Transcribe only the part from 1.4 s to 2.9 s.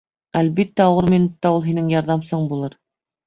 ул һинең ярҙамсың булыр.